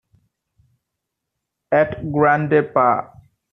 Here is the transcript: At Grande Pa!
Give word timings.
At 1.71 2.01
Grande 2.11 2.63
Pa! 2.73 3.13